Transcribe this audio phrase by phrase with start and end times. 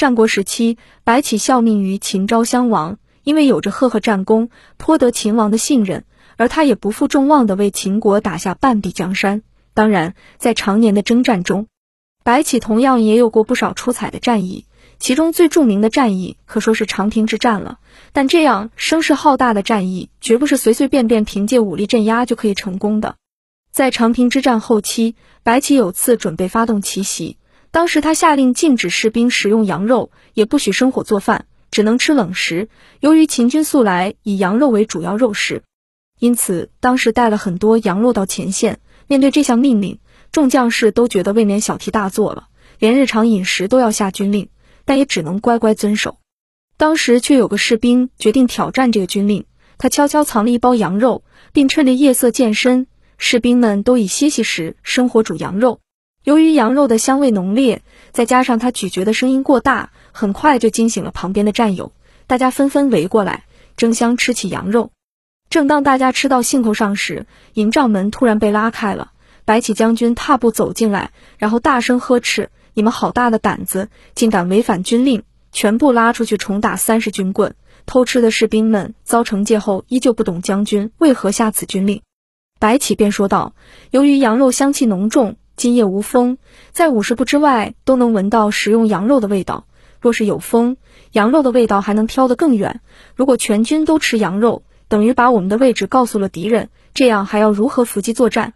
[0.00, 6.06] 战国时期，白起效命于秦昭襄王，因为有着赫赫战功，颇得秦王的信任，
[6.38, 9.42] 而他也不负众望的为秦国打下半壁江山。
[9.74, 11.66] 当然，在常年的征战中，
[12.24, 14.64] 白起同样也有过不少出彩的战役。
[14.98, 17.78] 其中最著名的战役可说是长平之战了，
[18.14, 23.16] 但这样声势浩大的战役，绝不是随随便便凭借武力镇压就可以成功的。
[23.70, 27.36] 在长平之战后期，白起有次准备发动奇袭，
[27.70, 32.68] 当时他下令禁止士兵食用羊肉，也不许生火做饭，只能吃冷食。
[32.98, 35.62] 由于秦军素来以羊肉为主要肉食，
[36.18, 38.80] 因此当时带了很多羊肉到前线。
[39.06, 39.98] 面对这项命令，
[40.32, 42.48] 众将士都觉得未免小题大做了，
[42.78, 44.48] 连日常饮食都要下军令。
[44.84, 46.18] 但也只能乖乖遵守。
[46.76, 49.44] 当时却有个士兵决定挑战这个军令，
[49.78, 55.80] 他悄悄藏了一包羊肉，并趁着夜色渐深，士兵们都已歇息时生火煮羊肉。
[56.22, 57.80] 由于羊肉的香味浓烈，
[58.12, 61.92] 再加上他咀嚼的声音过大，很快就惊醒了旁边的战友。
[62.26, 63.44] 大家纷纷围过来
[63.76, 64.90] 争相吃起羊肉。
[65.48, 69.12] 正当大家吃到兴头上时，营帐门突然被拉开了，
[69.46, 72.50] 白起将军踏步走进来，然后大声呵斥。
[72.74, 75.22] 你们好大的胆子，竟敢违反军令！
[75.52, 77.54] 全部拉出去重打三十军棍！
[77.86, 82.02] 偷吃的士兵们遭惩戒后，依旧不懂将军为何下此军令。
[82.60, 83.54] 白起便说道
[83.90, 86.38] ：“由于羊肉香气浓重，今夜无风，
[86.72, 89.66] 在五十步之外都能闻到食用羊肉的味道。
[90.00, 90.78] 若是有风，
[91.12, 92.80] 羊肉的味道还能飘得更远。
[93.14, 98.54] 如果全军都吃羊肉，等于把我们的位置告诉了敌人，这样还要如何伏击作战？”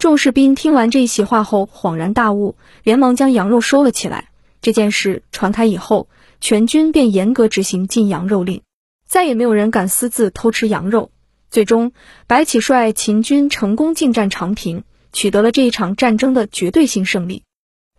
[0.00, 4.30] 众士兵听完这一席话后，恍然大悟，连忙将羊肉收了起来。
[4.62, 6.08] 这件事传开以后，
[6.40, 8.62] 全军便严格执行禁羊肉令，
[9.06, 11.10] 再也没有人敢私自偷吃羊肉。
[11.50, 11.92] 最终，
[12.26, 17.44] 白起率秦军成功进占长平，取得了这一场战争的绝对性胜利。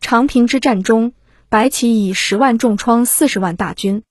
[0.02, 1.14] 长平之战中，
[1.50, 4.04] 白起以十万重创四十万大军，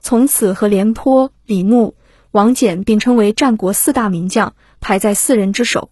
[0.00, 1.94] 从此和廉颇、李牧、
[2.30, 5.90] 王翦并称为战国四大名将，排在四人之首。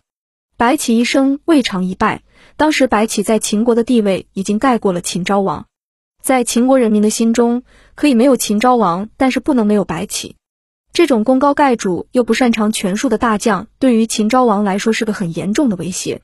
[0.56, 2.22] 白起一生未尝一败。
[2.56, 5.66] 当时白起在秦国的地位已经盖过了秦昭王，
[6.22, 7.62] 在秦国人民的心中，
[7.94, 10.37] 可以没有秦昭王，但是不能没有白起。
[10.92, 16.21] 这种功高盖主又不擅长权术的大将，对于秦昭王来说是个很严重的威胁。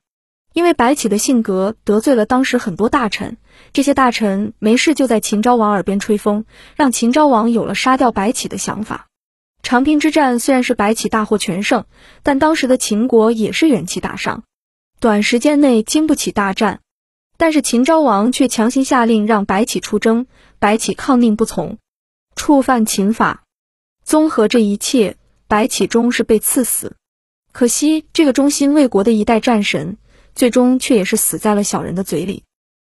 [0.56, 3.36] 因为白起的性格得罪了当时很多大臣，
[3.74, 6.46] 这些大臣没事就在秦昭王耳边吹风，
[6.76, 9.08] 让秦昭王有了杀掉白起的想法。
[9.62, 11.84] 长平之战虽然是白起大获全胜，
[12.22, 14.44] 但当时的秦国也是元气大伤，
[14.98, 16.80] 短时间内经不起大战。
[17.36, 20.26] 但是秦昭王却强行下令让白起出征，
[20.58, 21.76] 白起抗命不从，
[22.34, 23.42] 触犯秦法。
[24.02, 25.18] 综合这一切，
[25.48, 26.96] 白起终是被赐死。
[27.52, 29.98] 可惜这个忠心为国的一代战神，
[30.36, 32.45] 最终却也是死在了小人的嘴里。